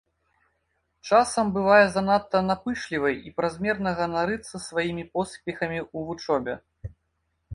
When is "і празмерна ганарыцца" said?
3.27-4.61